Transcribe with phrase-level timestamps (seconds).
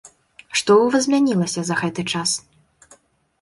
[0.61, 2.35] Што ў вас змянілася за гэты час?